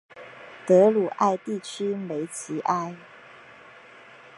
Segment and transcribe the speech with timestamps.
[0.65, 2.95] 德鲁艾地区梅齐埃。